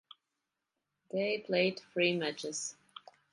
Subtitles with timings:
[1.11, 2.73] They played three matches.